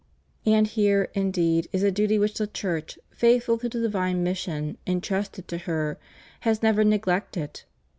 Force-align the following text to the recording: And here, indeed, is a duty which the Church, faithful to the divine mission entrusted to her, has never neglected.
And 0.47 0.65
here, 0.65 1.09
indeed, 1.13 1.69
is 1.71 1.83
a 1.83 1.91
duty 1.91 2.17
which 2.17 2.33
the 2.39 2.47
Church, 2.47 2.97
faithful 3.11 3.59
to 3.59 3.69
the 3.69 3.81
divine 3.81 4.23
mission 4.23 4.79
entrusted 4.87 5.47
to 5.49 5.59
her, 5.59 5.99
has 6.39 6.63
never 6.63 6.83
neglected. 6.83 7.61